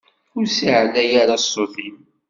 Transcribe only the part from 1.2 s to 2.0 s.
ara ssut-im!